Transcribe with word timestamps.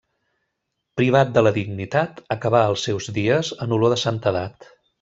Privat 1.01 1.33
de 1.35 1.43
la 1.43 1.51
dignitat, 1.57 2.23
acabà 2.37 2.63
els 2.71 2.87
seus 2.89 3.11
dies 3.19 3.53
en 3.67 3.77
olor 3.79 3.95
de 3.97 4.01
santedat. 4.07 4.71